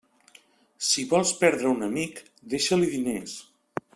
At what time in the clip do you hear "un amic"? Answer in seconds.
1.73-2.23